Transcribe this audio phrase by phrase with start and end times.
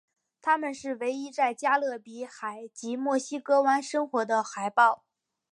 [0.41, 5.03] 它们是唯一在加勒比海及墨西哥湾生活的海豹。